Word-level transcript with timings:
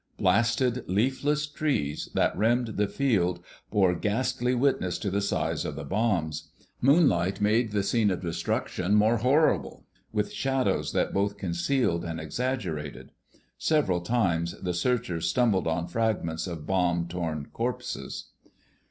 Blasted, 0.17 0.83
leafless 0.89 1.45
trees 1.45 2.09
that 2.15 2.35
rimmed 2.35 2.69
the 2.69 2.87
field 2.87 3.39
bore 3.69 3.93
ghastly 3.93 4.55
witness 4.55 4.97
to 4.97 5.11
the 5.11 5.21
size 5.21 5.63
of 5.63 5.75
the 5.75 5.83
bombs. 5.83 6.47
Moonlight 6.81 7.39
made 7.39 7.69
the 7.71 7.83
scene 7.83 8.09
of 8.09 8.19
destruction 8.19 8.95
more 8.95 9.17
horrible, 9.17 9.85
with 10.11 10.33
shadows 10.33 10.91
that 10.93 11.13
both 11.13 11.37
concealed 11.37 12.03
and 12.03 12.19
exaggerated. 12.19 13.11
Several 13.59 14.01
times 14.01 14.59
the 14.59 14.73
searchers 14.73 15.27
stumbled 15.29 15.67
on 15.67 15.85
fragments 15.85 16.47
of 16.47 16.65
bomb 16.65 17.07
torn 17.07 17.49
corpses. 17.53 18.31